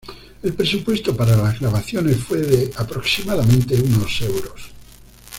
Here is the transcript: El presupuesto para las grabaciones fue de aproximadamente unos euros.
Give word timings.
El 0.41 0.53
presupuesto 0.53 1.15
para 1.15 1.37
las 1.37 1.59
grabaciones 1.59 2.17
fue 2.23 2.39
de 2.39 2.73
aproximadamente 2.75 3.75
unos 3.79 4.19
euros. 4.21 4.71